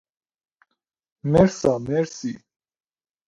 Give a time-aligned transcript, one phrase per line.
[1.23, 2.33] مرسا ـ مرسی